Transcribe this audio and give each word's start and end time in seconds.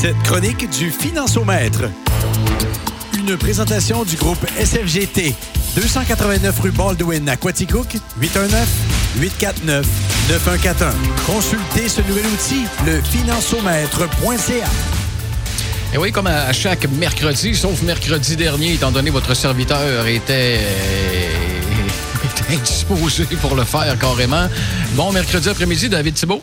cette 0.00 0.22
chronique 0.22 0.66
du 0.70 0.90
Financiomètre. 0.90 1.82
Une 3.18 3.36
présentation 3.36 4.02
du 4.02 4.16
groupe 4.16 4.42
SFGT. 4.58 5.34
289 5.76 6.58
rue 6.58 6.70
Baldwin 6.70 7.28
à 7.28 7.36
Quaticook, 7.36 7.98
819-849-9141. 8.18 9.82
Consultez 11.26 11.90
ce 11.90 12.00
nouvel 12.00 12.24
outil, 12.28 12.64
le 12.86 13.02
financiomètre.ca. 13.02 14.68
Et 15.92 15.98
oui, 15.98 16.12
comme 16.12 16.28
à 16.28 16.50
chaque 16.54 16.88
mercredi, 16.92 17.54
sauf 17.54 17.82
mercredi 17.82 18.36
dernier, 18.36 18.72
étant 18.72 18.92
donné 18.92 19.10
votre 19.10 19.34
serviteur 19.34 20.06
était, 20.06 20.60
euh, 20.62 21.28
était 22.24 22.54
indisposé 22.54 23.24
pour 23.42 23.54
le 23.54 23.64
faire 23.64 23.98
carrément. 23.98 24.48
Bon 24.92 25.12
mercredi 25.12 25.50
après-midi, 25.50 25.90
David 25.90 26.14
Thibault. 26.14 26.42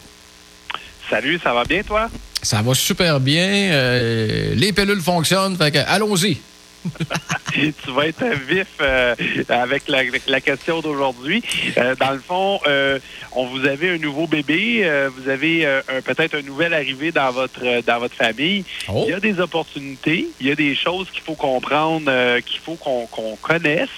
Salut, 1.09 1.39
ça 1.43 1.53
va 1.53 1.63
bien, 1.63 1.81
toi? 1.81 2.07
Ça 2.41 2.61
va 2.61 2.73
super 2.73 3.19
bien. 3.19 3.47
euh, 3.71 4.53
les 4.55 4.71
pilules 4.73 5.01
fonctionnent. 5.01 5.57
Fait 5.57 5.71
que, 5.71 5.79
allons-y. 5.87 6.37
tu 7.53 7.91
vas 7.93 8.07
être 8.07 8.23
vif 8.47 8.67
euh, 8.79 9.13
avec 9.49 9.89
la, 9.89 10.03
la 10.27 10.39
question 10.39 10.79
d'aujourd'hui. 10.79 11.43
Euh, 11.77 11.95
dans 11.95 12.11
le 12.11 12.19
fond, 12.19 12.59
euh, 12.67 12.99
on 13.33 13.47
vous 13.47 13.65
avez 13.65 13.89
un 13.89 13.97
nouveau 13.97 14.25
bébé, 14.27 14.89
vous 15.17 15.27
avez 15.29 15.65
un- 15.65 15.81
peut-être 16.05 16.35
un 16.35 16.43
nouvel 16.43 16.73
arrivé 16.73 17.11
dans 17.11 17.31
votre 17.31 17.59
dans 17.85 17.99
votre 17.99 18.15
famille. 18.15 18.63
Oh. 18.87 19.03
Il 19.05 19.11
y 19.11 19.13
a 19.13 19.19
des 19.19 19.39
opportunités, 19.41 20.27
il 20.39 20.47
y 20.47 20.51
a 20.51 20.55
des 20.55 20.75
choses 20.75 21.07
qu'il 21.11 21.21
faut 21.23 21.33
comprendre, 21.35 22.39
qu'il 22.45 22.59
faut 22.61 22.75
qu'on 22.75 23.05
qu'on 23.07 23.35
connaisse 23.41 23.89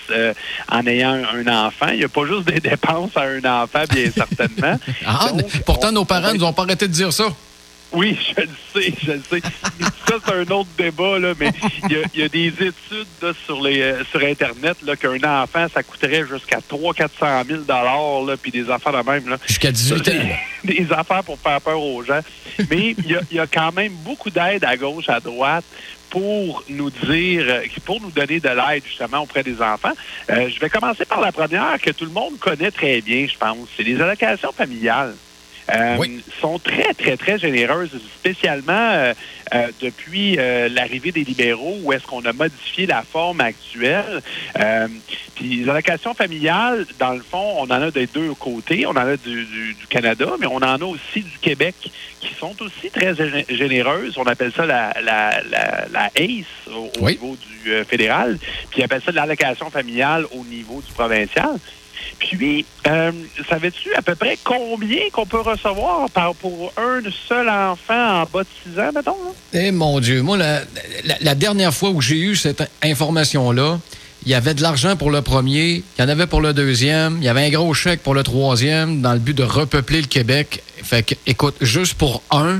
en 0.72 0.88
ayant 0.88 1.12
un, 1.14 1.46
un 1.46 1.68
enfant. 1.68 1.90
Il 1.92 2.00
n'y 2.00 2.06
a 2.06 2.10
pas 2.10 2.26
juste 2.26 2.46
des 2.46 2.62
dépenses 2.62 3.12
à 3.16 3.24
un 3.24 3.44
enfant, 3.64 3.84
bien 3.94 4.10
certainement. 4.16 4.80
Ah, 5.06 5.28
Donc, 5.32 5.46
pourtant, 5.64 5.90
on- 5.90 5.92
nos 5.92 6.06
parents 6.06 6.28
va 6.28 6.34
nous 6.34 6.44
ont 6.44 6.54
pas 6.54 6.64
arrêté 6.64 6.88
de 6.88 6.94
dire 6.94 7.14
ça. 7.14 7.26
Oui, 7.92 8.18
je 8.36 8.42
le 8.42 8.50
sais, 8.74 8.94
je 9.04 9.12
le 9.14 9.22
sais. 9.30 9.42
Ça, 10.08 10.16
c'est 10.24 10.34
un 10.34 10.52
autre 10.52 10.70
débat, 10.78 11.18
là, 11.18 11.34
mais 11.40 11.52
il 11.86 11.92
y 11.92 11.96
a, 11.96 12.04
il 12.14 12.20
y 12.20 12.24
a 12.24 12.30
des 12.30 12.48
études 12.48 13.08
là, 13.22 13.32
sur, 13.46 13.62
les, 13.62 13.82
euh, 13.82 14.04
sur 14.12 14.22
Internet 14.22 14.78
là, 14.86 14.96
qu'un 14.96 15.42
enfant, 15.42 15.66
ça 15.74 15.82
coûterait 15.82 16.24
jusqu'à 16.28 16.60
300 16.62 17.06
000 17.48 17.62
là, 17.68 18.36
puis 18.42 18.52
des 18.52 18.70
affaires 18.70 18.94
de 18.94 19.10
même. 19.10 19.28
Là. 19.28 19.38
Jusqu'à 19.48 19.72
18 19.72 20.08
ans. 20.08 20.12
Des, 20.64 20.74
des 20.84 20.92
affaires 20.92 21.24
pour 21.24 21.40
faire 21.40 21.62
peur 21.62 21.82
aux 21.82 22.04
gens. 22.04 22.22
Mais 22.70 22.96
il 22.98 23.08
y 23.08 23.16
a, 23.16 23.22
il 23.32 23.38
y 23.38 23.40
a 23.40 23.48
quand 23.48 23.72
même 23.72 23.94
beaucoup 24.04 24.30
d'aide 24.30 24.64
à 24.66 24.78
gauche, 24.78 25.10
à 25.10 25.20
droite 25.20 25.66
pour 26.10 26.64
nous 26.70 26.90
dire, 26.90 27.46
euh, 27.48 27.64
pour 27.86 28.02
nous 28.02 28.12
donner 28.12 28.40
de 28.40 28.50
l'aide 28.50 28.84
justement 28.86 29.20
auprès 29.20 29.44
des 29.44 29.62
enfants. 29.62 29.94
Euh, 30.30 30.50
je 30.50 30.60
vais 30.60 30.70
commencer 30.70 31.06
par 31.06 31.22
la 31.22 31.32
première 31.32 31.80
que 31.82 31.92
tout 31.92 32.06
le 32.06 32.12
monde 32.12 32.38
connaît 32.40 32.72
très 32.72 33.02
bien, 33.02 33.28
je 33.28 33.38
pense. 33.38 33.68
C'est 33.76 33.84
les 33.84 34.00
allocations 34.02 34.52
familiales. 34.52 35.14
Euh, 35.76 35.98
Oui. 36.00 36.24
sont 36.42 36.58
très, 36.58 36.94
très, 36.94 37.16
très 37.18 37.38
généreuses, 37.38 37.92
spécialement 38.18 38.72
euh, 38.92 39.14
euh, 39.54 39.68
depuis 39.82 40.38
euh, 40.40 40.68
l'arrivée 40.70 41.12
des 41.12 41.24
libéraux, 41.24 41.78
où 41.84 41.94
est-ce 41.94 42.06
qu'on 42.06 42.26
a 42.26 42.34
modifié 42.34 42.86
la 42.88 43.04
forme 43.04 43.42
actuelle. 43.42 44.22
Euh, 44.60 44.88
puis 45.36 45.58
les 45.64 45.70
allocations 45.70 46.14
familiales, 46.14 46.86
dans 46.98 47.14
le 47.14 47.22
fond, 47.22 47.56
on 47.60 47.66
en 47.66 47.70
a 47.82 47.92
des 47.92 48.08
deux 48.08 48.34
côtés. 48.34 48.86
On 48.88 48.92
en 48.92 48.96
a 48.98 49.16
du, 49.18 49.46
du- 49.46 49.74
du 49.76 49.88
Canada, 49.88 50.28
mais 50.40 50.48
on 50.48 50.58
en 50.58 50.64
a 50.82 50.86
aussi 50.86 51.22
du 51.22 51.38
Québec, 51.42 51.76
qui 52.20 52.34
sont 52.40 52.56
aussi 52.62 52.90
très 52.92 53.14
gé- 53.14 53.46
généreuses. 53.56 54.18
On 54.18 54.24
appelle 54.26 54.52
ça 54.56 54.66
la, 54.66 54.94
la, 55.04 55.42
la, 55.50 55.86
la 55.92 56.06
ACE 56.16 56.46
au, 56.68 56.72
au 56.86 56.92
Oui. 57.02 57.12
niveau 57.14 57.38
du 57.64 57.72
euh, 57.74 57.84
fédéral, 57.86 58.38
puis 58.72 58.80
ils 58.82 58.84
appellent 58.84 59.04
ça 59.06 59.12
l'allocation 59.12 59.70
familiale 59.70 60.26
au 60.32 60.44
niveau 60.46 60.82
du 60.86 60.92
provincial. 60.94 61.58
Puis, 62.20 62.66
euh, 62.88 63.12
savais-tu 63.50 63.94
à 63.96 64.02
peu 64.02 64.16
près 64.16 64.38
combien 64.44 65.10
qu'on 65.12 65.26
peut 65.26 65.40
recevoir 65.42 66.10
par, 66.10 66.36
pour 66.36 66.72
un 66.78 67.02
seul 67.28 67.50
enfant 67.50 68.22
en 68.22 68.26
bas 68.26 68.44
de 68.44 68.48
6 68.74 68.80
ans, 68.80 68.92
mettons? 68.94 69.16
Eh 69.54 69.72
mon 69.72 70.00
Dieu, 70.00 70.22
moi, 70.22 70.38
la, 70.38 70.60
la- 71.06 71.18
la 71.22 71.36
dernière 71.36 71.74
fois 71.74 71.90
où 71.90 72.02
j'ai 72.02 72.18
eu 72.18 72.36
cette 72.36 72.70
information-là, 72.84 73.80
il 74.26 74.30
y 74.32 74.34
avait 74.36 74.54
de 74.54 74.62
l'argent 74.62 74.98
pour 74.98 75.12
le 75.12 75.22
premier, 75.22 75.76
il 75.98 76.02
y 76.02 76.04
en 76.04 76.10
avait 76.10 76.28
pour 76.28 76.42
le 76.42 76.52
deuxième, 76.54 77.18
il 77.20 77.24
y 77.24 77.30
avait 77.30 77.46
un 77.46 77.50
gros 77.50 77.74
chèque 77.74 78.02
pour 78.04 78.14
le 78.14 78.24
troisième 78.24 79.02
dans 79.02 79.14
le 79.14 79.20
but 79.20 79.34
de 79.36 79.44
repeupler 79.44 80.02
le 80.02 80.08
Québec. 80.08 80.62
Fait 80.84 81.04
que, 81.04 81.16
écoute, 81.26 81.56
juste 81.62 81.94
pour 81.94 82.22
un, 82.30 82.60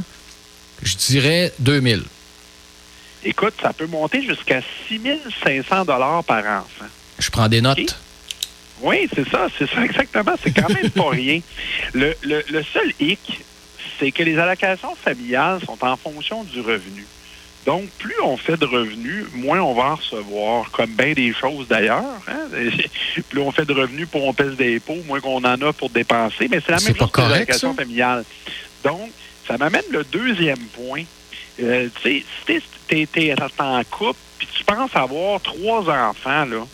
je 0.84 0.96
dirais 0.96 1.52
2000. 1.60 2.04
Écoute, 3.26 3.54
ça 3.62 3.74
peut 3.74 3.88
monter 3.88 4.22
jusqu'à 4.26 4.62
6 4.88 5.02
500 5.44 5.86
par 5.86 6.00
enfant. 6.00 6.86
Je 7.20 7.30
prends 7.30 7.50
des 7.50 7.60
notes. 7.62 7.98
Oui, 8.82 9.10
c'est 9.14 9.28
ça, 9.30 9.48
c'est 9.58 9.70
ça 9.70 9.84
exactement. 9.86 10.34
C'est 10.44 10.52
quand 10.54 10.70
même 10.70 10.90
pas 10.92 11.10
rien. 11.12 11.40
Le, 11.94 12.14
le, 12.24 12.44
le 12.52 12.64
seul 12.64 12.92
hic, 13.00 13.42
c'est 14.00 14.12
que 14.12 14.24
les 14.24 14.38
allocations 14.38 14.96
familiales 14.96 15.60
sont 15.66 15.78
en 15.84 15.98
fonction 15.98 16.44
du 16.44 16.62
revenu. 16.62 17.06
Donc, 17.66 17.90
plus 18.00 18.16
on 18.24 18.38
fait 18.38 18.56
de 18.58 18.66
revenus, 18.66 19.26
moins 19.34 19.60
on 19.60 19.74
va 19.74 19.84
en 19.92 19.96
recevoir, 19.96 20.72
comme 20.72 20.92
bien 20.92 21.12
des 21.14 21.34
choses 21.34 21.68
d'ailleurs. 21.68 22.04
hein. 22.28 22.48
Plus 23.30 23.42
on 23.42 23.52
fait 23.52 23.66
de 23.66 23.74
revenus, 23.74 24.08
plus 24.08 24.20
on 24.22 24.34
pèse 24.34 24.56
d'impôts, 24.56 24.98
moins 25.06 25.20
qu'on 25.20 25.44
en 25.44 25.62
a 25.62 25.74
pour 25.74 25.90
dépenser. 25.90 26.48
Mais 26.50 26.62
c'est 26.66 26.72
la 26.72 26.80
même 26.80 26.96
chose 26.96 26.98
pour 26.98 27.06
les 27.08 27.12
correct, 27.12 27.36
allocations 27.36 27.72
ça? 27.76 27.82
familiales. 27.84 28.24
Donc, 28.84 29.12
ça 29.46 29.58
m'amène 29.58 29.84
le 29.92 30.04
deuxième 30.06 30.58
point. 30.74 31.04
Euh, 31.62 31.90
tu 32.02 32.24
sais, 32.48 32.62
si 32.88 33.08
tu 33.08 33.20
es, 33.22 33.36
en 33.60 33.84
couple, 33.84 34.20
puis 34.38 34.48
tu 34.58 34.64
penses 34.64 34.96
avoir 34.96 35.42
trois 35.42 35.82
enfants, 35.82 36.46
là, 36.46 36.66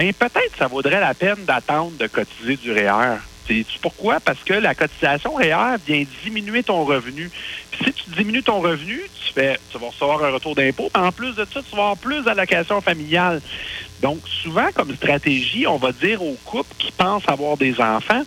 ben 0.00 0.14
peut-être 0.14 0.56
ça 0.58 0.66
vaudrait 0.66 0.98
la 0.98 1.12
peine 1.12 1.44
d'attendre 1.44 1.92
de 1.98 2.06
cotiser 2.06 2.56
du 2.56 2.72
REER. 2.72 3.18
Sais-tu 3.46 3.78
pourquoi? 3.80 4.18
Parce 4.18 4.38
que 4.38 4.54
la 4.54 4.74
cotisation 4.74 5.34
REER 5.34 5.76
vient 5.86 6.04
diminuer 6.24 6.62
ton 6.62 6.86
revenu. 6.86 7.30
Puis 7.70 7.84
si 7.84 7.92
tu 7.92 8.10
diminues 8.16 8.42
ton 8.42 8.60
revenu, 8.60 8.98
tu 8.98 9.32
fais, 9.34 9.58
tu 9.70 9.76
vas 9.76 9.88
recevoir 9.88 10.24
un 10.24 10.30
retour 10.30 10.54
d'impôt. 10.54 10.88
mais 10.94 11.02
En 11.02 11.12
plus 11.12 11.34
de 11.34 11.44
ça, 11.44 11.60
tu 11.60 11.76
vas 11.76 11.82
avoir 11.82 11.96
plus 11.98 12.22
d'allocations 12.22 12.80
familiales. 12.80 13.42
Donc, 14.00 14.20
souvent, 14.42 14.68
comme 14.74 14.96
stratégie, 14.96 15.66
on 15.66 15.76
va 15.76 15.92
dire 15.92 16.22
aux 16.22 16.38
couples 16.46 16.74
qui 16.78 16.92
pensent 16.92 17.28
avoir 17.28 17.58
des 17.58 17.78
enfants, 17.78 18.22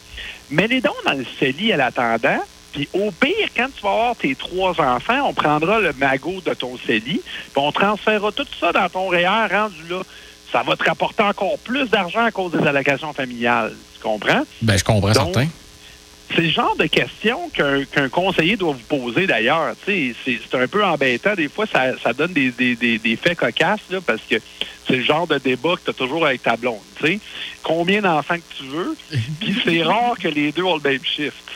mets 0.52 0.68
les 0.68 0.80
dons 0.80 0.92
dans 1.08 1.14
le 1.14 1.26
CELI 1.40 1.74
à 1.74 1.78
l'attendant. 1.78 2.44
Puis 2.72 2.88
au 2.94 3.10
pire, 3.10 3.50
quand 3.58 3.70
tu 3.76 3.82
vas 3.82 3.90
avoir 3.90 4.16
tes 4.16 4.36
trois 4.36 4.80
enfants, 4.80 5.28
on 5.28 5.34
prendra 5.34 5.80
le 5.80 5.94
magot 5.94 6.40
de 6.46 6.54
ton 6.54 6.78
CELI, 6.78 7.20
puis 7.24 7.24
on 7.56 7.72
transférera 7.72 8.32
tout 8.32 8.46
ça 8.60 8.72
dans 8.72 8.90
ton 8.90 9.08
REER 9.08 9.48
rendu 9.50 9.88
là. 9.90 10.02
Ça 10.54 10.62
va 10.62 10.76
te 10.78 10.84
rapporter 10.84 11.24
encore 11.24 11.58
plus 11.58 11.90
d'argent 11.90 12.24
à 12.24 12.32
cause 12.32 12.52
des 12.52 12.66
allocations 12.66 13.12
familiales. 13.12 13.74
Tu 13.96 14.02
comprends? 14.02 14.44
Ben, 14.62 14.78
je 14.78 14.84
comprends 14.84 15.12
Donc, 15.12 15.34
certain. 15.34 15.48
C'est 16.34 16.42
le 16.42 16.50
genre 16.50 16.76
de 16.76 16.86
questions 16.86 17.50
qu'un 17.50 18.10
conseiller 18.10 18.56
doit 18.56 18.74
vous 18.74 18.98
poser 18.98 19.28
d'ailleurs. 19.28 19.74
C'est 19.86 20.16
un 20.54 20.68
peu 20.68 20.86
embêtant. 20.86 21.34
Des 21.36 21.50
fois, 21.50 21.66
ça, 21.66 21.98
ça 22.02 22.14
donne 22.14 22.34
des, 22.34 22.52
des, 22.52 22.76
des, 22.76 22.98
des 22.98 23.16
faits 23.16 23.38
cocasses 23.38 23.82
là, 23.90 24.00
parce 24.06 24.22
que 24.30 24.36
c'est 24.88 24.98
le 24.98 25.04
genre 25.04 25.28
de 25.28 25.38
débat 25.38 25.76
que 25.76 25.86
tu 25.86 25.90
as 25.92 25.94
toujours 25.94 26.26
avec 26.26 26.44
ta 26.44 26.56
blonde. 26.56 26.80
sais. 27.02 27.20
Combien 27.62 28.02
d'enfants 28.02 28.36
que 28.36 28.58
tu 28.58 28.66
veux? 28.66 28.96
Puis 29.40 29.56
c'est 29.64 29.84
rare 29.84 30.16
que 30.20 30.28
les 30.28 30.52
deux 30.52 30.64
ont 30.64 30.76
le 30.76 30.90
même 30.90 31.04
chiffre. 31.04 31.36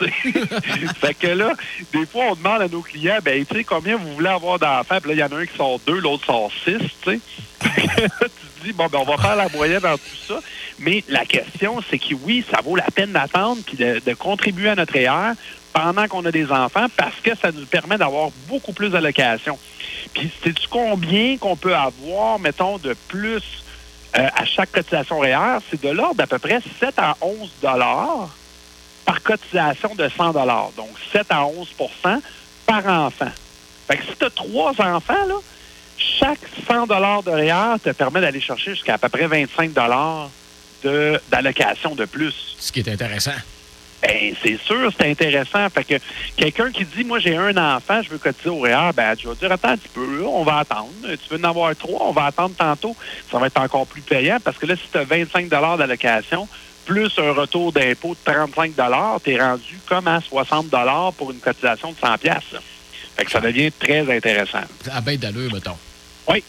fait 1.00 1.14
que 1.14 1.26
là, 1.26 1.52
des 1.92 2.06
fois, 2.06 2.26
on 2.30 2.34
demande 2.34 2.62
à 2.62 2.68
nos 2.68 2.80
clients, 2.80 3.18
ben, 3.22 3.44
tu 3.44 3.56
sais, 3.56 3.64
combien 3.64 3.96
vous 3.96 4.14
voulez 4.14 4.28
avoir 4.28 4.58
d'enfants? 4.58 5.00
Puis 5.00 5.10
là, 5.10 5.14
il 5.14 5.18
y 5.18 5.22
en 5.22 5.36
a 5.36 5.40
un 5.40 5.46
qui 5.46 5.56
sort 5.56 5.78
deux, 5.86 5.98
l'autre 6.00 6.24
sort 6.24 6.50
six. 6.64 6.78
tu 6.78 7.20
te 7.60 8.64
dis, 8.64 8.72
bon, 8.72 8.86
ben, 8.90 9.00
on 9.00 9.04
va 9.04 9.18
faire 9.18 9.36
la 9.36 9.48
moyenne 9.48 9.80
dans 9.80 9.96
tout 9.96 10.16
ça. 10.26 10.40
Mais 10.78 11.04
la 11.08 11.24
question, 11.24 11.82
c'est 11.90 11.98
que 11.98 12.14
oui, 12.22 12.44
ça 12.50 12.60
vaut 12.62 12.76
la 12.76 12.90
peine 12.94 13.12
d'attendre 13.12 13.60
puis 13.66 13.76
de, 13.76 14.00
de 14.04 14.14
contribuer 14.14 14.70
à 14.70 14.74
notre 14.76 14.92
REER 14.92 15.34
pendant 15.72 16.08
qu'on 16.08 16.24
a 16.24 16.32
des 16.32 16.50
enfants 16.50 16.86
parce 16.96 17.16
que 17.22 17.36
ça 17.36 17.52
nous 17.52 17.66
permet 17.66 17.98
d'avoir 17.98 18.30
beaucoup 18.48 18.72
plus 18.72 18.90
d'allocations. 18.90 19.58
Puis, 20.14 20.30
sais-tu 20.42 20.68
combien 20.68 21.36
qu'on 21.38 21.56
peut 21.56 21.74
avoir, 21.74 22.38
mettons, 22.38 22.78
de 22.78 22.94
plus 23.08 23.42
euh, 24.16 24.28
à 24.34 24.44
chaque 24.44 24.72
cotisation 24.72 25.18
REER? 25.18 25.58
C'est 25.70 25.82
de 25.82 25.90
l'ordre 25.90 26.16
d'à 26.16 26.26
peu 26.26 26.38
près 26.38 26.60
7 26.80 26.94
à 26.98 27.16
11 27.20 27.50
dollars 27.62 28.28
par 29.04 29.22
cotisation 29.22 29.94
de 29.94 30.08
100 30.08 30.32
dollars. 30.32 30.70
Donc, 30.76 30.90
7 31.12 31.26
à 31.30 31.44
11 31.46 31.68
par 32.66 32.86
enfant. 32.86 33.30
Fait 33.86 33.96
que 33.96 34.04
si 34.04 34.16
tu 34.18 34.24
as 34.24 34.30
trois 34.30 34.72
enfants, 34.80 35.26
là, 35.26 35.36
chaque 35.96 36.40
100 36.66 36.86
dollars 36.86 37.22
de 37.22 37.30
REER 37.30 37.78
te 37.82 37.90
permet 37.90 38.20
d'aller 38.20 38.40
chercher 38.40 38.72
jusqu'à 38.72 38.94
à 38.94 38.98
peu 38.98 39.08
près 39.08 39.26
25 39.26 39.72
dollars 39.72 40.30
d'allocation 41.30 41.94
de, 41.94 42.04
plus. 42.04 42.56
Ce 42.58 42.70
qui 42.70 42.80
est 42.80 42.88
intéressant. 42.88 43.32
Ben, 44.02 44.32
c'est 44.42 44.58
sûr, 44.60 44.92
c'est 44.98 45.10
intéressant. 45.10 45.68
Fait 45.70 45.82
que 45.84 45.94
quelqu'un 46.36 46.70
qui 46.70 46.84
dit, 46.84 47.02
moi, 47.04 47.18
j'ai 47.18 47.36
un 47.36 47.56
enfant, 47.56 48.00
je 48.02 48.10
veux 48.10 48.18
cotiser 48.18 48.48
au 48.48 48.60
REER, 48.60 48.92
ben, 48.94 49.14
je 49.20 49.28
vais 49.28 49.34
dire, 49.34 49.50
attends 49.50 49.70
un 49.70 49.76
petit 49.76 49.88
peu, 49.88 50.24
on 50.24 50.44
va 50.44 50.58
attendre. 50.58 50.90
Tu 51.02 51.34
veux 51.34 51.40
en 51.44 51.48
avoir 51.48 51.74
trois, 51.74 52.06
on 52.06 52.12
va 52.12 52.26
attendre 52.26 52.54
tantôt. 52.56 52.94
Ça 53.30 53.38
va 53.38 53.46
être 53.48 53.60
encore 53.60 53.86
plus 53.86 54.02
payant 54.02 54.38
parce 54.42 54.56
que 54.56 54.66
là, 54.66 54.76
si 54.76 54.88
tu 54.90 54.98
as 54.98 55.04
25 55.04 55.48
d'allocation, 55.48 56.46
plus 56.84 57.10
un 57.18 57.32
retour 57.32 57.72
d'impôt 57.72 58.14
de 58.14 58.32
35 58.32 58.72
tu 59.24 59.30
es 59.32 59.40
rendu 59.42 59.78
comme 59.86 60.06
à 60.08 60.20
60 60.20 60.66
pour 61.16 61.32
une 61.32 61.38
cotisation 61.40 61.90
de 61.92 61.96
100 61.98 62.18
pièces. 62.18 62.54
Fait 63.16 63.24
que 63.24 63.30
ça 63.30 63.40
devient 63.40 63.72
très 63.72 64.00
intéressant. 64.16 64.62
À 64.92 65.00
bête 65.00 65.20
d'allure, 65.20 65.52
mettons. 65.52 65.76
Oui. 66.28 66.42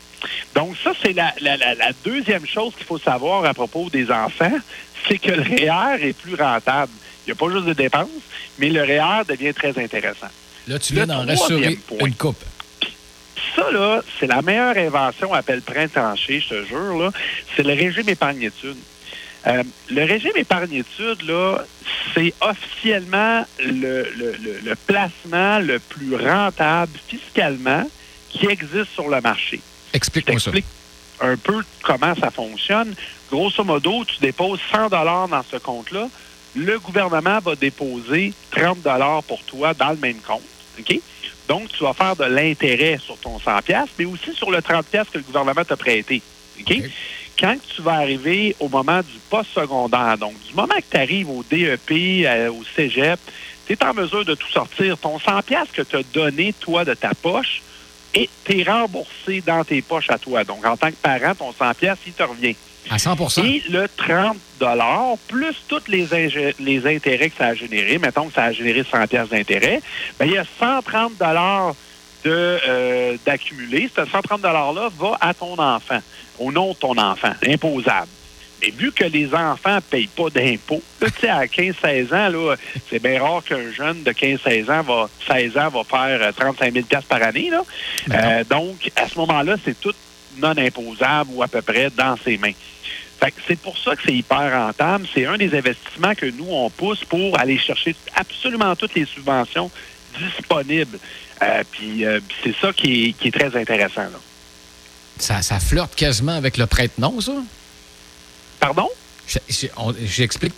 Donc, 0.53 0.75
ça, 0.83 0.91
c'est 1.01 1.13
la, 1.13 1.33
la- 1.41 1.57
la- 1.57 1.73
la 1.75 1.91
deuxième 2.05 2.45
chose 2.45 2.73
qu'il 2.75 2.85
faut 2.85 2.99
savoir 2.99 3.43
à 3.45 3.53
propos 3.53 3.89
des 3.89 4.11
enfants, 4.11 4.51
c'est 5.07 5.17
que 5.17 5.31
le 5.31 5.41
REER 5.41 6.07
est 6.07 6.13
plus 6.13 6.35
rentable. 6.35 6.91
Il 7.29 7.33
n'y 7.33 7.37
a 7.37 7.47
pas 7.47 7.53
juste 7.53 7.67
de 7.67 7.73
dépenses, 7.73 8.09
mais 8.57 8.69
le 8.69 8.81
REER 8.81 9.23
devient 9.27 9.53
très 9.53 9.77
intéressant. 9.77 10.29
Là, 10.67 10.79
tu 10.79 10.93
viens 10.93 11.05
d'en 11.05 11.23
rassurer 11.23 11.77
point. 11.87 12.07
une 12.07 12.15
coupe. 12.15 12.43
ça, 13.55 13.69
là, 13.71 14.01
c'est 14.19 14.25
la 14.25 14.41
meilleure 14.41 14.75
invention 14.77 15.31
à 15.31 15.43
printemps-tranché, 15.43 16.39
je 16.39 16.49
te 16.49 16.65
jure, 16.65 16.97
là. 16.97 17.11
C'est 17.55 17.61
le 17.61 17.73
régime 17.73 18.09
épargne-études. 18.09 18.77
Euh, 19.45 19.63
le 19.91 20.05
régime 20.05 20.31
épargne-études, 20.37 21.21
là, 21.27 21.59
c'est 22.15 22.33
officiellement 22.41 23.45
le, 23.59 24.11
le, 24.17 24.35
le, 24.63 24.75
placement 24.87 25.59
le 25.59 25.77
plus 25.77 26.15
rentable 26.15 26.91
fiscalement 27.07 27.87
qui 28.29 28.47
existe 28.47 28.91
sur 28.95 29.07
le 29.07 29.21
marché. 29.21 29.61
Explique-moi 29.93 30.39
ça. 30.39 30.51
un 31.21 31.37
peu 31.37 31.63
comment 31.83 32.15
ça 32.15 32.31
fonctionne. 32.31 32.95
Grosso 33.29 33.63
modo, 33.63 34.03
tu 34.05 34.19
déposes 34.19 34.59
100 34.71 34.89
dollars 34.89 35.27
dans 35.27 35.43
ce 35.43 35.57
compte-là. 35.57 36.09
Le 36.55 36.79
gouvernement 36.79 37.39
va 37.39 37.55
déposer 37.55 38.33
30 38.51 38.81
dollars 38.81 39.23
pour 39.23 39.41
toi 39.43 39.73
dans 39.73 39.91
le 39.91 39.97
même 39.97 40.17
compte. 40.17 40.41
OK? 40.79 40.99
Donc, 41.47 41.69
tu 41.69 41.83
vas 41.83 41.93
faire 41.93 42.15
de 42.15 42.25
l'intérêt 42.25 42.99
sur 43.03 43.17
ton 43.17 43.39
100 43.39 43.51
mais 43.97 44.05
aussi 44.05 44.33
sur 44.33 44.51
le 44.51 44.61
30 44.61 44.85
que 44.91 45.17
le 45.17 45.23
gouvernement 45.23 45.63
t'a 45.63 45.77
prêté. 45.77 46.21
OK? 46.59 46.83
Quand 47.39 47.55
tu 47.73 47.81
vas 47.81 47.93
arriver 47.93 48.55
au 48.59 48.67
moment 48.67 48.99
du 48.99 49.17
post-secondaire, 49.29 50.17
donc 50.17 50.33
du 50.45 50.53
moment 50.53 50.75
que 50.75 50.91
tu 50.91 50.97
arrives 50.97 51.29
au 51.29 51.43
DEP, 51.49 52.25
euh, 52.25 52.51
au 52.51 52.63
cégep, 52.75 53.19
tu 53.65 53.73
es 53.73 53.83
en 53.83 53.93
mesure 53.93 54.25
de 54.25 54.35
tout 54.35 54.49
sortir. 54.49 54.97
Ton 54.97 55.17
100 55.19 55.41
que 55.73 55.81
tu 55.83 55.95
as 55.95 56.03
donné, 56.13 56.53
toi, 56.53 56.83
de 56.83 56.93
ta 56.93 57.13
poche, 57.13 57.61
et 58.13 58.29
tu 58.43 58.59
es 58.59 58.63
remboursé 58.63 59.41
dans 59.45 59.63
tes 59.63 59.81
poches 59.81 60.09
à 60.09 60.17
toi. 60.17 60.43
Donc, 60.43 60.65
en 60.65 60.75
tant 60.75 60.89
que 60.89 60.97
parent, 61.01 61.33
ton 61.35 61.53
100 61.53 61.71
il 62.05 62.13
te 62.13 62.23
revient. 62.23 62.55
À 62.89 62.97
100 62.97 63.43
Et 63.43 63.63
le 63.69 63.87
30 63.87 64.37
plus 65.27 65.55
tous 65.67 65.81
les, 65.87 66.07
les 66.59 66.95
intérêts 66.95 67.29
que 67.29 67.37
ça 67.37 67.47
a 67.47 67.53
généré, 67.53 67.97
mettons 67.99 68.27
que 68.27 68.33
ça 68.33 68.45
a 68.45 68.51
généré 68.51 68.83
100 68.83 69.27
d'intérêt, 69.29 69.81
bien, 70.19 70.27
il 70.27 70.33
y 70.33 70.37
a 70.37 70.45
130 70.59 71.13
de, 71.17 71.19
euh, 72.25 73.17
d'accumuler. 73.25 73.89
Ce 73.95 74.05
130 74.05 74.41
$-là 74.41 74.89
va 74.97 75.17
à 75.21 75.33
ton 75.33 75.57
enfant, 75.57 75.99
au 76.39 76.51
nom 76.51 76.71
de 76.71 76.77
ton 76.77 76.97
enfant, 76.97 77.31
imposable. 77.45 78.07
Mais 78.61 78.71
vu 78.71 78.91
que 78.91 79.05
les 79.05 79.33
enfants 79.33 79.75
ne 79.75 79.79
payent 79.79 80.07
pas 80.07 80.29
d'impôts, 80.29 80.83
tu 80.99 81.07
sais, 81.21 81.29
à 81.29 81.45
15-16 81.45 82.13
ans, 82.13 82.29
là, 82.29 82.55
c'est 82.89 83.01
bien 83.01 83.21
rare 83.21 83.41
qu'un 83.43 83.71
jeune 83.71 84.03
de 84.03 84.11
15-16 84.11 84.69
ans 84.69 84.81
va, 84.81 85.09
16 85.27 85.57
ans 85.57 85.69
va 85.69 85.83
faire 85.83 86.33
35 86.35 86.67
euh, 86.67 86.81
000 86.91 87.03
par 87.07 87.23
année. 87.23 87.49
Là. 87.49 87.61
Euh, 88.11 88.43
donc, 88.43 88.91
à 88.97 89.07
ce 89.07 89.17
moment-là, 89.19 89.55
c'est 89.63 89.79
tout 89.79 89.93
non 90.37 90.57
imposable 90.57 91.31
ou 91.33 91.43
à 91.43 91.47
peu 91.47 91.61
près 91.61 91.89
dans 91.89 92.17
ses 92.17 92.37
mains. 92.37 92.53
c'est 93.47 93.59
pour 93.59 93.77
ça 93.77 93.95
que 93.95 94.01
c'est 94.05 94.13
hyper 94.13 94.51
rentable. 94.51 95.07
C'est 95.13 95.25
un 95.25 95.37
des 95.37 95.55
investissements 95.57 96.15
que 96.15 96.25
nous, 96.27 96.47
on 96.49 96.69
pousse 96.69 97.03
pour 97.05 97.39
aller 97.39 97.57
chercher 97.57 97.95
absolument 98.15 98.75
toutes 98.75 98.95
les 98.95 99.05
subventions 99.05 99.69
disponibles. 100.17 100.99
Euh, 101.41 101.63
puis 101.71 102.03
c'est 102.43 102.55
ça 102.59 102.73
qui 102.73 103.15
est, 103.21 103.31
très 103.31 103.55
intéressant. 103.59 104.07
Ça, 105.17 105.41
ça 105.41 105.59
flirte 105.59 105.95
quasiment 105.95 106.35
avec 106.35 106.57
le 106.57 106.65
prête-nom, 106.65 107.19
ça? 107.21 107.33
Pardon? 108.59 108.89
J'explique, 110.05 110.53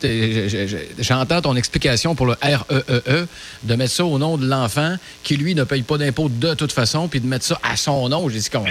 j'entends 1.00 1.41
ton 1.41 1.56
explication 1.56 2.15
pour 2.15 2.25
le 2.25 2.35
REEE, 2.41 2.57
e 2.71 3.01
e, 3.07 3.27
de 3.63 3.75
mettre 3.75 3.91
ça 3.91 4.06
au 4.06 4.18
nom 4.18 4.38
de 4.38 4.47
l'enfant 4.47 4.95
qui, 5.23 5.35
lui, 5.35 5.56
ne 5.56 5.63
paye 5.63 5.81
pas 5.81 5.97
d'impôt 5.97 6.29
de 6.29 6.53
toute 6.53 6.71
façon, 6.71 7.07
puis 7.07 7.19
de 7.19 7.27
mettre 7.27 7.45
ça 7.45 7.59
à 7.63 7.75
son 7.75 8.07
nom. 8.09 8.29
J'ai 8.29 8.39
dit 8.39 8.50
qu'on 8.50 8.65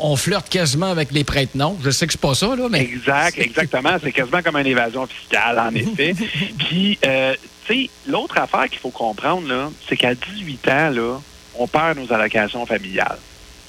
on, 0.00 0.16
flirte 0.16 0.48
quasiment 0.48 0.90
avec 0.90 1.10
les 1.10 1.24
prêtres-noms. 1.24 1.78
Je 1.82 1.90
sais 1.90 2.06
que 2.06 2.12
c'est 2.12 2.20
pas 2.20 2.34
ça, 2.34 2.54
là, 2.54 2.68
mais... 2.70 2.82
Exact, 2.82 3.38
exactement. 3.38 3.96
C'est 4.02 4.12
quasiment 4.12 4.42
comme 4.42 4.56
une 4.56 4.66
évasion 4.66 5.06
fiscale, 5.06 5.58
en 5.58 5.74
effet. 5.74 6.14
puis, 6.58 6.98
euh, 7.04 7.34
tu 7.66 7.74
sais, 7.74 7.90
l'autre 8.06 8.38
affaire 8.38 8.68
qu'il 8.68 8.78
faut 8.78 8.90
comprendre, 8.90 9.48
là, 9.48 9.70
c'est 9.88 9.96
qu'à 9.96 10.14
18 10.14 10.68
ans, 10.68 10.90
là, 10.90 11.20
on 11.58 11.66
perd 11.66 11.98
nos 11.98 12.12
allocations 12.12 12.64
familiales. 12.66 13.18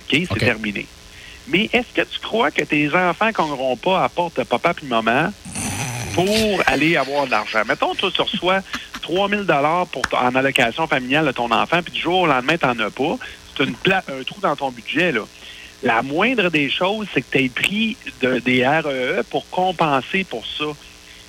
OK? 0.07 0.21
C'est 0.29 0.39
terminé. 0.39 0.85
Mais 1.47 1.69
est-ce 1.73 1.93
que 1.93 2.01
tu 2.01 2.19
crois 2.19 2.51
que 2.51 2.63
tes 2.63 2.93
enfants 2.93 3.29
n'auront 3.37 3.77
pas 3.77 4.03
à 4.03 4.09
porte 4.09 4.37
de 4.37 4.43
papa 4.43 4.73
et 4.81 4.85
maman 4.85 5.31
pour 6.15 6.61
aller 6.65 6.95
avoir 6.95 7.25
de 7.25 7.31
l'argent? 7.31 7.61
Mettons, 7.67 7.93
toi, 7.93 8.09
tu 8.09 8.21
reçois 8.21 8.61
3 9.01 9.29
000 9.29 9.43
pour 9.91 10.01
en 10.13 10.33
allocation 10.33 10.87
familiale 10.87 11.25
de 11.27 11.31
ton 11.31 11.51
enfant, 11.51 11.83
puis 11.83 11.93
du 11.93 11.99
jour 11.99 12.21
au 12.21 12.25
lendemain, 12.25 12.57
tu 12.57 12.65
n'en 12.65 12.79
as 12.79 12.89
pas. 12.89 13.17
C'est 13.57 13.63
un 13.93 14.23
trou 14.25 14.41
dans 14.41 14.55
ton 14.55 14.71
budget, 14.71 15.11
là. 15.11 15.21
La 15.83 16.01
moindre 16.01 16.49
des 16.49 16.69
choses, 16.69 17.05
c'est 17.13 17.21
que 17.21 17.31
tu 17.31 17.43
aies 17.43 17.49
pris 17.49 17.97
des 18.21 18.65
REE 18.65 19.19
e 19.19 19.23
pour 19.29 19.47
compenser 19.49 20.23
pour 20.23 20.45
ça. 20.45 20.65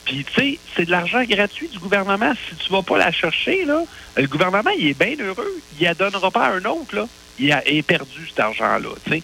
Puis, 0.05 0.25
tu 0.25 0.33
sais, 0.35 0.59
c'est 0.75 0.85
de 0.85 0.91
l'argent 0.93 1.23
gratuit 1.25 1.69
du 1.69 1.79
gouvernement. 1.79 2.33
Si 2.49 2.55
tu 2.57 2.73
vas 2.73 2.83
pas 2.83 2.97
la 2.97 3.11
chercher, 3.11 3.65
là, 3.65 3.83
le 4.17 4.27
gouvernement, 4.29 4.71
il 4.79 4.87
est 4.87 4.99
bien 4.99 5.17
heureux. 5.23 5.61
Il 5.79 5.83
ne 5.83 5.89
la 5.89 5.95
donnera 5.95 6.31
pas 6.31 6.47
à 6.47 6.53
un 6.53 6.65
autre, 6.65 6.95
là 6.95 7.07
il 7.39 7.53
a 7.53 7.63
perdu 7.87 8.27
cet 8.29 8.41
argent-là. 8.41 8.89
Fait 9.07 9.21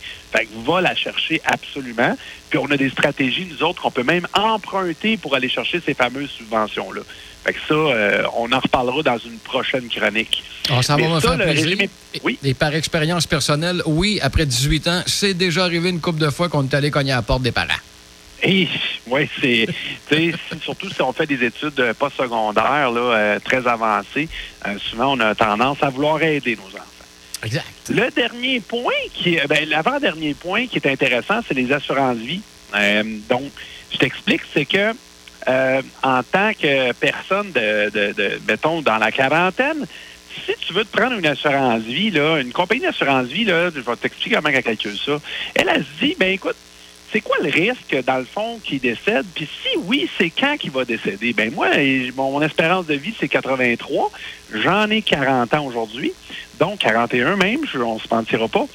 que 0.46 0.66
va 0.66 0.80
la 0.80 0.94
chercher 0.94 1.40
absolument. 1.44 2.16
Puis 2.50 2.58
on 2.58 2.70
a 2.70 2.76
des 2.76 2.90
stratégies, 2.90 3.46
nous 3.50 3.62
autres, 3.62 3.82
qu'on 3.82 3.90
peut 3.90 4.02
même 4.02 4.26
emprunter 4.34 5.16
pour 5.16 5.34
aller 5.34 5.48
chercher 5.48 5.80
ces 5.84 5.94
fameuses 5.94 6.30
subventions-là. 6.30 7.02
Fait 7.44 7.54
que 7.54 7.58
ça, 7.66 7.74
euh, 7.74 8.22
on 8.36 8.52
en 8.52 8.60
reparlera 8.60 9.02
dans 9.02 9.18
une 9.18 9.38
prochaine 9.38 9.88
chronique. 9.88 10.44
On 10.70 10.80
ça 10.80 10.96
va. 10.96 11.02
Oui. 12.22 12.38
Et 12.44 12.54
par 12.54 12.74
expérience 12.74 13.26
personnelle, 13.26 13.82
oui, 13.84 14.20
après 14.22 14.46
18 14.46 14.88
ans, 14.88 15.02
c'est 15.06 15.34
déjà 15.34 15.64
arrivé 15.64 15.90
une 15.90 16.00
couple 16.00 16.20
de 16.20 16.30
fois 16.30 16.48
qu'on 16.48 16.62
est 16.62 16.74
allé 16.74 16.90
cogner 16.90 17.12
à 17.12 17.16
la 17.16 17.22
porte 17.22 17.42
des 17.42 17.50
parents. 17.50 17.68
Oui, 19.06 19.28
c'est 19.40 19.66
surtout 20.60 20.88
si 20.88 21.02
on 21.02 21.12
fait 21.12 21.26
des 21.26 21.44
études 21.44 21.92
postsecondaires 21.98 22.90
là, 22.90 23.00
euh, 23.00 23.38
très 23.40 23.66
avancées, 23.66 24.28
euh, 24.66 24.78
souvent 24.78 25.16
on 25.16 25.20
a 25.20 25.34
tendance 25.34 25.78
à 25.82 25.90
vouloir 25.90 26.22
aider 26.22 26.56
nos 26.56 26.68
enfants. 26.68 26.91
Exact. 27.44 27.90
Le 27.90 28.10
dernier 28.10 28.60
point, 28.60 28.92
qui 29.12 29.38
ben, 29.48 29.68
l'avant-dernier 29.68 30.34
point 30.34 30.66
qui 30.66 30.76
est 30.76 30.86
intéressant, 30.86 31.40
c'est 31.46 31.54
les 31.54 31.72
assurances-vie. 31.72 32.40
Euh, 32.74 33.02
donc, 33.28 33.42
je 33.92 33.98
t'explique, 33.98 34.42
c'est 34.54 34.64
que 34.64 34.92
euh, 35.48 35.82
en 36.02 36.22
tant 36.22 36.52
que 36.54 36.92
personne 36.92 37.50
de, 37.52 37.90
de, 37.90 38.40
mettons, 38.46 38.80
dans 38.80 38.98
la 38.98 39.10
quarantaine, 39.10 39.86
si 40.46 40.52
tu 40.66 40.72
veux 40.72 40.84
te 40.84 40.96
prendre 40.96 41.16
une 41.16 41.26
assurance 41.26 41.82
vie, 41.82 42.10
là, 42.10 42.38
une 42.38 42.52
compagnie 42.52 42.82
d'assurance 42.82 43.26
vie, 43.26 43.44
là, 43.44 43.70
je 43.74 43.80
vais 43.80 43.96
t'expliquer 43.96 44.36
comment 44.36 44.48
elle 44.48 44.62
calcule 44.62 44.96
ça. 44.96 45.20
Elle, 45.54 45.68
a 45.68 45.74
se 45.76 46.00
dit, 46.00 46.16
ben 46.18 46.30
écoute, 46.32 46.56
c'est 47.12 47.20
quoi 47.20 47.36
le 47.42 47.50
risque, 47.50 47.96
dans 48.06 48.16
le 48.16 48.24
fond, 48.24 48.58
qu'il 48.64 48.80
décède? 48.80 49.26
Puis 49.34 49.46
si 49.62 49.76
oui, 49.84 50.08
c'est 50.18 50.30
quand 50.30 50.56
qu'il 50.56 50.70
va 50.70 50.84
décéder? 50.84 51.32
Ben 51.34 51.52
moi, 51.52 51.68
mon 52.16 52.40
espérance 52.40 52.86
de 52.86 52.94
vie, 52.94 53.14
c'est 53.20 53.28
83. 53.28 54.10
J'en 54.54 54.88
ai 54.90 55.02
40 55.02 55.52
ans 55.54 55.66
aujourd'hui. 55.66 56.12
Donc, 56.58 56.78
41 56.80 57.36
même, 57.36 57.60
on 57.74 57.94
ne 57.94 58.00
se 58.00 58.08
mentira 58.10 58.48
pas. 58.48 58.66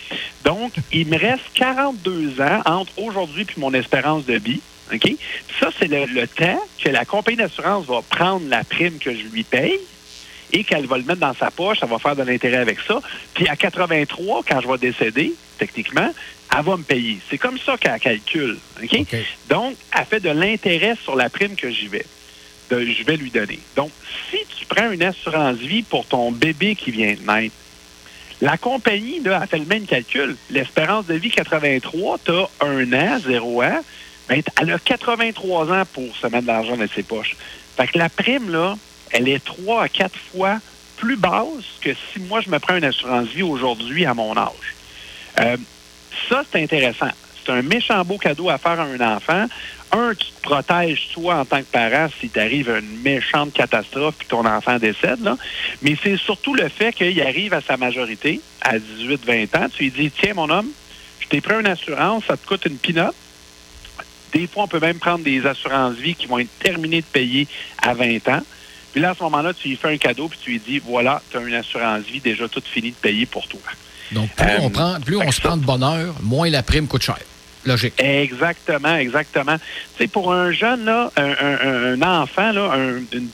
Donc, 0.46 0.74
il 0.92 1.08
me 1.08 1.18
reste 1.18 1.46
42 1.56 2.40
ans 2.42 2.62
entre 2.66 2.92
aujourd'hui 2.98 3.46
puis 3.46 3.60
mon 3.60 3.74
espérance 3.74 4.26
de 4.26 4.38
vie. 4.38 4.62
OK? 4.94 5.12
Ça, 5.60 5.70
c'est 5.78 5.88
le, 5.88 6.06
le 6.06 6.28
temps 6.28 6.62
que 6.84 6.90
la 6.90 7.06
compagnie 7.06 7.38
d'assurance 7.38 7.86
va 7.86 8.02
prendre 8.08 8.48
la 8.50 8.64
prime 8.64 9.00
que 9.00 9.14
je 9.14 9.24
lui 9.24 9.44
paye 9.44 9.80
et 10.54 10.64
qu'elle 10.64 10.86
va 10.86 10.98
le 10.98 11.04
mettre 11.04 11.20
dans 11.20 11.34
sa 11.34 11.52
poche, 11.52 11.80
ça 11.80 11.86
va 11.86 12.00
faire 12.00 12.16
de 12.16 12.24
l'intérêt 12.24 12.58
avec 12.58 12.80
ça. 12.88 13.02
Puis 13.34 13.48
à 13.48 13.56
83, 13.56 14.44
quand 14.48 14.62
je 14.62 14.68
vais 14.68 14.78
décéder, 14.78 15.34
techniquement, 15.58 16.14
elle 16.56 16.64
va 16.64 16.78
me 16.78 16.84
payer. 16.84 17.20
C'est 17.30 17.38
comme 17.38 17.58
ça 17.58 17.78
qu'elle 17.78 18.00
calcule. 18.00 18.58
Donc, 19.50 19.76
elle 19.98 20.06
fait 20.06 20.20
de 20.20 20.30
l'intérêt 20.30 20.96
sur 21.02 21.16
la 21.16 21.30
prime 21.30 21.56
que 21.56 21.70
j'y 21.70 21.88
vais. 21.88 22.06
je 22.70 23.04
vais 23.04 23.18
lui 23.18 23.32
donner. 23.32 23.60
Donc, 23.76 23.92
si 24.30 24.38
tu 24.58 24.66
prends 24.66 24.92
une 24.92 25.04
assurance 25.04 25.58
vie 25.58 25.84
pour 25.84 26.06
ton 26.06 26.32
bébé 26.32 26.76
qui 26.76 26.92
vient 26.92 27.14
de 27.14 27.32
naître, 27.32 27.56
la 28.40 28.58
compagnie 28.58 29.20
là, 29.22 29.42
a 29.42 29.48
fait 29.48 29.58
le 29.58 29.66
même 29.66 29.86
calcul. 29.86 30.36
L'espérance 30.52 31.08
de 31.08 31.16
vie 31.16 31.32
83, 31.32 32.20
tu 32.24 32.32
as 32.32 32.50
un 32.62 32.94
an, 32.94 33.20
zéro 33.20 33.64
an. 33.64 33.84
Ben, 34.30 34.42
elle 34.62 34.72
a 34.72 34.80
83 34.80 35.72
ans 35.72 35.84
pour 35.94 36.16
se 36.16 36.28
mettre 36.28 36.44
de 36.44 36.48
l'argent 36.48 36.78
dans 36.78 36.88
ses 36.88 37.04
poches. 37.04 37.36
Fait 37.78 37.88
que 37.88 37.98
la 37.98 38.10
prime, 38.10 38.52
là, 38.52 38.76
elle 39.12 39.28
est 39.30 39.44
trois 39.44 39.84
à 39.84 39.90
quatre 39.90 40.18
fois 40.18 40.60
plus 40.98 41.16
basse 41.16 41.80
que 41.82 41.92
si 41.94 42.20
moi 42.20 42.42
je 42.42 42.50
me 42.50 42.60
prends 42.60 42.76
une 42.76 42.84
assurance 42.84 43.28
vie 43.30 43.44
aujourd'hui 43.44 44.06
à 44.06 44.14
mon 44.14 44.36
âge. 44.36 44.76
Euh, 45.40 45.58
ça, 46.30 46.44
c'est 46.52 46.62
intéressant. 46.62 47.10
C'est 47.46 47.52
un 47.52 47.62
méchant 47.62 48.04
beau 48.04 48.18
cadeau 48.18 48.50
à 48.50 48.58
faire 48.58 48.80
à 48.80 48.84
un 48.84 49.16
enfant. 49.16 49.46
Un, 49.94 50.14
tu 50.14 50.26
te 50.26 50.42
protèges 50.42 51.10
toi 51.14 51.36
en 51.36 51.46
tant 51.46 51.60
que 51.60 51.72
parent 51.72 52.10
si 52.20 52.30
t'arrive 52.30 52.70
une 52.70 53.02
méchante 53.02 53.54
catastrophe 53.54 54.16
puis 54.18 54.28
ton 54.28 54.46
enfant 54.46 54.78
décède. 54.80 55.22
Là. 55.22 55.38
Mais 55.82 55.96
c'est 56.04 56.18
surtout 56.18 56.54
le 56.54 56.68
fait 56.68 56.92
qu'il 56.92 57.22
arrive 57.22 57.54
à 57.54 57.62
sa 57.62 57.78
majorité, 57.78 58.42
à 58.62 58.78
18-20 58.80 59.58
ans. 59.58 59.68
Tu 59.74 59.84
lui 59.84 59.92
dis, 59.92 60.12
tiens 60.12 60.34
mon 60.34 60.50
homme, 60.50 60.68
je 61.22 61.28
t'ai 61.28 61.40
pris 61.40 61.58
une 61.58 61.68
assurance, 61.68 62.26
ça 62.26 62.36
te 62.36 62.46
coûte 62.46 62.66
une 62.66 62.78
pinotte. 62.78 63.16
Des 64.34 64.46
fois, 64.48 64.64
on 64.64 64.68
peut 64.68 64.82
même 64.82 65.00
prendre 65.00 65.24
des 65.24 65.46
assurances 65.46 65.96
vie 65.96 66.16
qui 66.16 66.28
vont 66.28 66.40
être 66.40 66.60
terminées 66.60 67.02
de 67.02 67.06
payer 67.06 67.48
à 67.82 67.94
20 67.94 68.28
ans. 68.28 68.42
Puis 68.92 69.02
là, 69.02 69.12
à 69.12 69.16
ce 69.16 69.24
moment-là, 69.24 69.54
tu 69.54 69.70
lui 69.70 69.78
fais 69.78 69.94
un 69.94 69.98
cadeau, 69.98 70.28
puis 70.28 70.40
tu 70.44 70.52
lui 70.52 70.60
dis, 70.60 70.80
voilà, 70.80 71.22
tu 71.32 71.38
as 71.38 71.42
une 71.42 71.54
assurance 71.54 72.04
vie 72.04 72.20
déjà 72.20 72.48
toute 72.50 72.66
finie 72.66 72.92
de 72.92 72.96
payer 72.96 73.26
pour 73.26 73.48
toi. 73.48 73.62
Donc, 74.12 74.30
plus 74.36 74.48
on, 74.60 74.68
euh, 74.68 74.70
prend, 74.70 75.00
plus 75.00 75.18
on 75.18 75.32
se 75.32 75.42
prend 75.42 75.58
de 75.58 75.66
bonheur, 75.66 76.16
moins 76.22 76.50
la 76.50 76.64
prime 76.64 76.88
coûte 76.88 77.04
cher. 77.04 77.20
Logique. 77.66 77.94
Exactement, 77.98 78.96
exactement. 78.96 79.58
Tu 79.58 80.04
sais, 80.04 80.08
pour 80.08 80.32
un 80.32 80.52
jeune, 80.52 80.86
là, 80.86 81.12
un, 81.18 82.02
enfant, 82.02 82.52
là, 82.52 82.72
un, 82.74 82.98
une, 83.12 83.30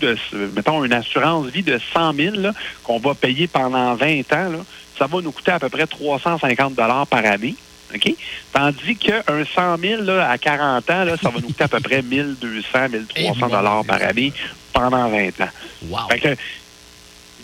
de, 0.00 0.16
mettons, 0.54 0.84
une 0.84 0.92
assurance 0.92 1.46
vie 1.46 1.62
de 1.62 1.80
100 1.92 2.14
000 2.14 2.36
qu'on 2.82 2.98
va 2.98 3.14
payer 3.14 3.46
pendant 3.48 3.94
20 3.94 4.20
ans, 4.32 4.48
là, 4.50 4.58
ça 4.98 5.06
va 5.06 5.20
nous 5.20 5.32
coûter 5.32 5.52
à 5.52 5.58
peu 5.58 5.68
près 5.68 5.86
350 5.86 6.74
par 6.76 7.24
année. 7.24 7.56
OK? 7.94 8.14
Tandis 8.52 8.96
qu'un 8.96 9.22
100 9.54 9.78
000 9.78 10.02
là, 10.02 10.30
à 10.30 10.38
40 10.38 10.90
ans, 10.90 11.04
là, 11.04 11.16
ça 11.20 11.30
va 11.30 11.40
nous 11.40 11.48
coûter 11.48 11.64
à 11.64 11.68
peu 11.68 11.80
près 11.80 12.02
1200, 12.02 12.88
1300 12.88 13.48
dollars 13.48 13.84
par 13.84 14.02
année 14.02 14.32
pendant 14.72 15.08
20 15.08 15.40
ans. 15.40 15.48
Wow. 15.88 16.00
Y, 16.12 16.36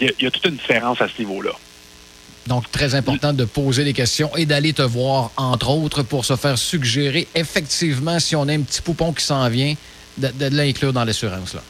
il 0.01 0.15
y 0.19 0.27
a 0.27 0.31
toute 0.31 0.47
une 0.47 0.57
différence 0.57 1.01
à 1.01 1.09
ce 1.09 1.21
niveau-là. 1.21 1.53
Donc, 2.51 2.69
très 2.73 2.97
important 2.97 3.33
de 3.33 3.45
poser 3.45 3.85
des 3.85 3.93
questions 3.93 4.37
et 4.37 4.45
d'aller 4.45 4.73
te 4.73 4.83
voir, 4.83 5.31
entre 5.37 5.71
autres, 5.71 6.03
pour 6.03 6.25
se 6.25 6.35
faire 6.35 6.59
suggérer 6.59 7.29
effectivement, 7.37 8.19
si 8.19 8.35
on 8.35 8.43
a 8.49 8.53
un 8.53 8.63
petit 8.63 8.83
poupon 8.83 9.13
qui 9.13 9.25
s'en 9.25 9.49
vient, 9.49 9.75
de, 10.19 10.33
l'inclure 10.51 10.93
dans 10.93 11.05
l'assurance. 11.05 11.55
là. 11.55 11.63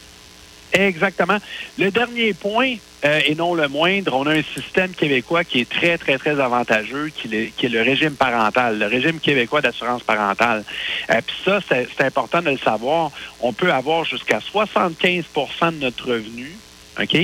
Exactement. 0.73 1.37
Le 1.79 1.91
dernier 1.91 2.33
point, 2.33 2.77
euh, 3.05 3.21
et 3.27 3.35
non 3.35 3.55
le 3.55 3.69
moindre, 3.69 4.15
on 4.17 4.27
a 4.27 4.33
un 4.33 4.43
système 4.55 4.93
québécois 4.93 5.45
qui 5.45 5.61
est 5.61 5.69
très, 5.69 5.99
très, 5.99 6.17
très 6.17 6.41
avantageux, 6.41 7.11
qui, 7.15 7.29
est- 7.35 7.69
le 7.69 7.83
régime 7.83 8.15
parental, 8.15 8.79
le 8.79 8.87
régime 8.87 9.21
québécois 9.21 9.61
d'assurance 9.61 10.03
parentale. 10.03 10.65
Euh, 11.11 11.21
Puis 11.27 11.37
ça, 11.45 11.59
c'est 11.69 12.03
important 12.07 12.41
de 12.41 12.51
le 12.53 12.59
savoir. 12.59 13.11
On 13.41 13.53
peut 13.53 13.71
avoir 13.71 14.07
jusqu'à 14.07 14.39
75% 14.39 15.73
de 15.73 15.77
notre 15.81 16.09
revenu, 16.09 16.57
OK, 17.01 17.17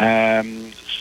euh, 0.00 0.42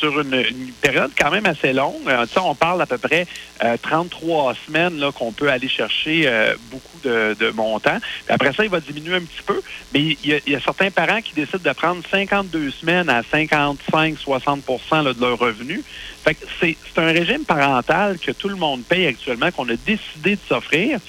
sur 0.01 0.19
une, 0.19 0.43
période 0.81 1.11
quand 1.17 1.29
même 1.29 1.45
assez 1.45 1.73
longue. 1.73 2.01
Euh, 2.07 2.25
on 2.37 2.55
parle 2.55 2.81
à 2.81 2.87
peu 2.87 2.97
près 2.97 3.27
euh, 3.63 3.77
33 3.81 4.55
semaines 4.65 4.97
là, 4.97 5.11
qu'on 5.11 5.31
peut 5.31 5.49
aller 5.49 5.69
chercher 5.69 6.23
euh, 6.25 6.55
beaucoup 6.71 6.99
de, 7.03 7.51
montants. 7.51 7.99
Puis 7.99 8.33
après 8.33 8.51
ça, 8.53 8.63
il 8.63 8.69
va 8.69 8.79
diminuer 8.79 9.15
un 9.15 9.21
petit 9.21 9.43
peu. 9.45 9.61
Mais 9.93 10.17
il 10.23 10.41
y, 10.47 10.55
a, 10.55 10.59
certains 10.59 10.89
parents 10.89 11.21
qui 11.21 11.33
décident 11.35 11.59
de 11.63 11.73
prendre 11.73 12.01
52 12.09 12.71
semaines 12.71 13.09
à 13.09 13.21
55-60 13.21 15.03
là, 15.03 15.13
de 15.13 15.21
leur 15.21 15.37
revenu. 15.37 15.83
Fait 16.23 16.33
que 16.33 16.45
c'est 16.59 16.77
c'est 16.83 17.01
un 17.01 17.11
régime 17.11 17.45
parental 17.45 18.17
que 18.17 18.31
tout 18.31 18.49
le 18.49 18.55
monde 18.55 18.83
paye 18.83 19.05
actuellement, 19.05 19.51
qu'on 19.51 19.69
a 19.69 19.75
décidé 19.75 20.35
de 20.35 20.41
s'offrir. 20.47 20.99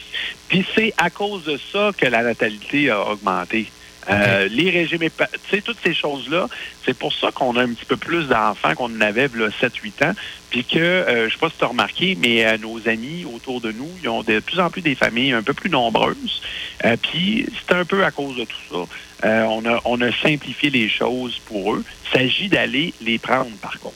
Puis 0.48 0.66
c'est 0.74 0.92
à 0.98 1.08
cause 1.08 1.44
de 1.44 1.58
ça 1.72 1.90
que 1.96 2.06
la 2.06 2.22
natalité 2.22 2.90
a 2.90 3.08
augmenté. 3.08 3.70
Euh, 4.10 4.48
Les 4.50 4.70
régimes, 4.70 5.00
tu 5.00 5.10
sais, 5.50 5.60
toutes 5.60 5.78
ces 5.82 5.94
choses-là, 5.94 6.48
c'est 6.84 6.96
pour 6.96 7.12
ça 7.12 7.30
qu'on 7.30 7.56
a 7.56 7.62
un 7.62 7.72
petit 7.72 7.84
peu 7.84 7.96
plus 7.96 8.26
d'enfants 8.26 8.74
qu'on 8.74 8.94
en 8.96 9.00
avait 9.00 9.28
là, 9.34 9.48
7-8 9.60 10.04
ans. 10.04 10.12
Puis 10.50 10.64
que, 10.64 10.78
euh, 10.78 11.28
je 11.28 11.32
sais 11.34 11.38
pas 11.38 11.48
si 11.48 11.56
tu 11.58 11.64
as 11.64 11.68
remarqué, 11.68 12.16
mais 12.20 12.44
euh, 12.44 12.58
nos 12.58 12.88
amis 12.88 13.24
autour 13.24 13.60
de 13.60 13.72
nous, 13.72 13.88
ils 14.02 14.08
ont 14.08 14.22
de 14.22 14.40
plus 14.40 14.60
en 14.60 14.70
plus 14.70 14.82
des 14.82 14.94
familles 14.94 15.32
un 15.32 15.42
peu 15.42 15.54
plus 15.54 15.70
nombreuses. 15.70 16.42
Euh, 16.84 16.96
puis 17.00 17.46
c'est 17.56 17.74
un 17.74 17.84
peu 17.84 18.04
à 18.04 18.10
cause 18.10 18.36
de 18.36 18.44
tout 18.44 18.56
ça. 18.70 19.28
Euh, 19.28 19.44
on, 19.44 19.64
a, 19.66 19.80
on 19.84 20.00
a 20.00 20.12
simplifié 20.12 20.70
les 20.70 20.88
choses 20.88 21.38
pour 21.46 21.74
eux. 21.74 21.84
Il 22.06 22.18
s'agit 22.18 22.48
d'aller 22.48 22.92
les 23.00 23.18
prendre, 23.18 23.50
par 23.60 23.78
contre. 23.78 23.94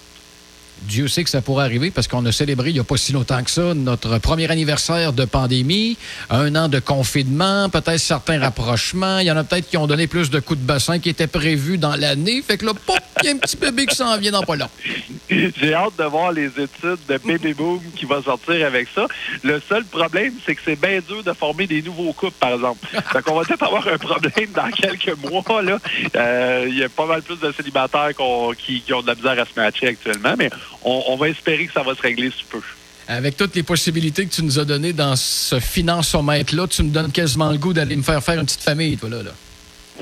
Dieu 0.82 1.08
sait 1.08 1.24
que 1.24 1.30
ça 1.30 1.42
pourrait 1.42 1.64
arriver 1.64 1.90
parce 1.90 2.06
qu'on 2.08 2.24
a 2.26 2.32
célébré 2.32 2.70
il 2.70 2.74
n'y 2.74 2.80
a 2.80 2.84
pas 2.84 2.96
si 2.96 3.12
longtemps 3.12 3.42
que 3.42 3.50
ça 3.50 3.74
notre 3.74 4.18
premier 4.18 4.50
anniversaire 4.50 5.12
de 5.12 5.24
pandémie, 5.24 5.96
un 6.30 6.54
an 6.54 6.68
de 6.68 6.78
confinement, 6.78 7.68
peut-être 7.68 7.98
certains 7.98 8.38
rapprochements. 8.38 9.18
Il 9.18 9.26
y 9.26 9.30
en 9.30 9.36
a 9.36 9.44
peut-être 9.44 9.68
qui 9.68 9.76
ont 9.76 9.86
donné 9.86 10.06
plus 10.06 10.30
de 10.30 10.40
coups 10.40 10.60
de 10.60 10.64
bassin 10.64 10.98
qui 10.98 11.08
étaient 11.08 11.26
prévus 11.26 11.78
dans 11.78 11.96
l'année. 11.96 12.42
Fait 12.42 12.58
que 12.58 12.66
là, 12.66 12.72
pop, 12.74 12.98
il 13.22 13.26
y 13.26 13.28
a 13.28 13.32
un 13.32 13.38
petit 13.38 13.56
bébé 13.56 13.86
qui 13.86 13.96
s'en 13.96 14.16
vient 14.18 14.32
dans 14.32 14.42
pas 14.42 14.56
long. 14.56 14.68
J'ai 15.30 15.74
hâte 15.74 15.96
de 15.98 16.04
voir 16.04 16.32
les 16.32 16.46
études 16.46 16.98
de 17.08 17.18
Baby 17.24 17.54
Boom 17.54 17.80
qui 17.96 18.04
va 18.04 18.22
sortir 18.22 18.66
avec 18.66 18.88
ça. 18.94 19.06
Le 19.42 19.60
seul 19.68 19.84
problème, 19.84 20.34
c'est 20.44 20.54
que 20.54 20.60
c'est 20.64 20.80
bien 20.80 21.00
dur 21.06 21.22
de 21.22 21.32
former 21.32 21.66
des 21.66 21.82
nouveaux 21.82 22.12
couples, 22.12 22.36
par 22.38 22.54
exemple. 22.54 22.86
Fait 23.12 23.22
qu'on 23.22 23.34
va 23.34 23.44
peut-être 23.44 23.62
avoir 23.62 23.86
un 23.88 23.98
problème 23.98 24.50
dans 24.54 24.70
quelques 24.70 25.16
mois. 25.18 25.42
Euh, 26.16 26.64
Il 26.68 26.78
y 26.78 26.84
a 26.84 26.88
pas 26.88 27.06
mal 27.06 27.22
plus 27.22 27.38
de 27.38 27.52
célibataires 27.52 28.10
qui 28.58 28.82
ont 28.92 29.02
de 29.02 29.06
la 29.06 29.14
misère 29.14 29.38
à 29.40 29.44
se 29.44 29.58
matcher 29.60 29.88
actuellement, 29.88 30.34
mais 30.38 30.50
on, 30.82 31.04
on 31.08 31.16
va 31.16 31.28
espérer 31.28 31.66
que 31.66 31.72
ça 31.72 31.82
va 31.82 31.94
se 31.94 32.02
régler 32.02 32.30
sous 32.30 32.46
peu. 32.46 32.60
Avec 33.08 33.36
toutes 33.36 33.54
les 33.54 33.62
possibilités 33.62 34.26
que 34.26 34.34
tu 34.34 34.42
nous 34.42 34.58
as 34.58 34.64
données 34.64 34.92
dans 34.92 35.14
ce 35.14 35.60
financomètre-là, 35.60 36.66
tu 36.66 36.82
me 36.82 36.90
donnes 36.90 37.12
quasiment 37.12 37.50
le 37.50 37.58
goût 37.58 37.72
d'aller 37.72 37.94
me 37.94 38.02
faire 38.02 38.22
faire 38.22 38.40
une 38.40 38.46
petite 38.46 38.62
famille, 38.62 38.96
toi, 38.96 39.08
là. 39.08 39.22
là. 39.22 39.30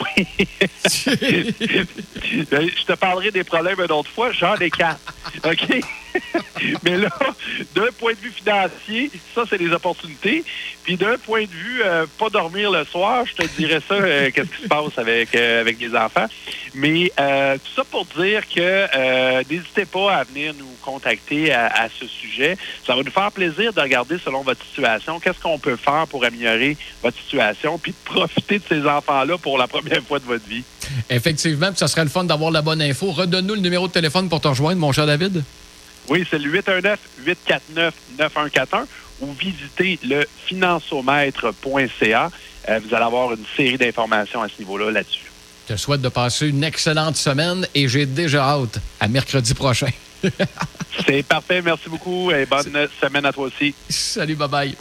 Ben, 0.06 0.24
Je 2.50 2.84
te 2.84 2.92
parlerai 2.94 3.30
des 3.30 3.44
problèmes 3.44 3.78
une 3.78 3.92
autre 3.92 4.10
fois. 4.10 4.32
J'en 4.32 4.56
ai 4.56 4.70
quatre. 4.70 4.98
OK? 5.44 5.80
Mais 6.82 6.96
là, 6.96 7.10
d'un 7.74 7.90
point 7.98 8.12
de 8.12 8.18
vue 8.18 8.30
financier, 8.30 9.10
ça, 9.34 9.42
c'est 9.48 9.58
des 9.58 9.72
opportunités. 9.72 10.44
Puis 10.84 10.96
d'un 10.96 11.16
point 11.18 11.42
de 11.42 11.50
vue 11.50 11.82
euh, 11.84 12.06
pas 12.18 12.28
dormir 12.28 12.70
le 12.70 12.84
soir, 12.84 13.24
je 13.26 13.34
te 13.34 13.48
dirais 13.56 13.80
ça, 13.86 13.94
euh, 13.94 14.30
qu'est-ce 14.34 14.50
qui 14.50 14.62
se 14.62 14.68
passe 14.68 14.98
avec, 14.98 15.34
euh, 15.34 15.60
avec 15.60 15.80
les 15.80 15.96
enfants. 15.96 16.26
Mais 16.74 17.10
euh, 17.18 17.56
tout 17.56 17.72
ça 17.74 17.84
pour 17.84 18.04
dire 18.04 18.42
que 18.48 19.42
n'hésitez 19.50 19.86
pas 19.86 20.16
à 20.16 20.24
venir 20.24 20.54
nous 20.58 20.68
contacter 20.82 21.52
à, 21.52 21.66
à 21.66 21.88
ce 21.88 22.06
sujet. 22.06 22.56
Ça 22.86 22.94
va 22.94 23.02
nous 23.02 23.10
faire 23.10 23.32
plaisir 23.32 23.72
de 23.72 23.80
regarder 23.80 24.18
selon 24.18 24.42
votre 24.42 24.64
situation, 24.66 25.18
qu'est-ce 25.20 25.40
qu'on 25.40 25.58
peut 25.58 25.76
faire 25.76 26.06
pour 26.08 26.24
améliorer 26.24 26.76
votre 27.02 27.18
situation, 27.18 27.78
puis 27.78 27.92
de 27.92 27.96
profiter 28.04 28.58
de 28.58 28.64
ces 28.68 28.86
enfants-là 28.86 29.38
pour 29.38 29.56
la 29.56 29.66
première 29.66 30.02
fois 30.02 30.18
de 30.18 30.24
votre 30.24 30.46
vie. 30.46 30.64
Effectivement, 31.08 31.68
puis 31.68 31.78
ça 31.78 31.88
serait 31.88 32.04
le 32.04 32.10
fun 32.10 32.24
d'avoir 32.24 32.50
la 32.50 32.62
bonne 32.62 32.82
info. 32.82 33.10
Redonne-nous 33.10 33.54
le 33.54 33.60
numéro 33.60 33.88
de 33.88 33.92
téléphone 33.92 34.28
pour 34.28 34.40
te 34.40 34.48
rejoindre, 34.48 34.80
mon 34.80 34.92
cher 34.92 35.06
David. 35.06 35.42
Oui, 36.08 36.26
c'est 36.28 36.38
le 36.38 36.50
819-849-9141 38.18 38.86
ou 39.20 39.32
visitez 39.32 39.98
le 40.04 40.24
financiomètre.ca. 40.46 42.30
Euh, 42.68 42.80
vous 42.82 42.94
allez 42.94 43.04
avoir 43.04 43.32
une 43.32 43.44
série 43.56 43.78
d'informations 43.78 44.42
à 44.42 44.48
ce 44.48 44.58
niveau-là 44.58 44.90
là-dessus. 44.90 45.30
Je 45.68 45.74
te 45.74 45.78
souhaite 45.78 46.02
de 46.02 46.08
passer 46.08 46.48
une 46.48 46.62
excellente 46.62 47.16
semaine 47.16 47.66
et 47.74 47.88
j'ai 47.88 48.06
déjà 48.06 48.44
hâte 48.44 48.78
à 49.00 49.08
mercredi 49.08 49.54
prochain. 49.54 49.88
C'est 51.06 51.22
parfait. 51.22 51.62
Merci 51.62 51.88
beaucoup 51.88 52.30
et 52.30 52.46
bonne 52.46 52.88
semaine 53.00 53.24
à 53.24 53.32
toi 53.32 53.46
aussi. 53.46 53.74
Salut, 53.88 54.36
bye 54.36 54.48
bye. 54.48 54.76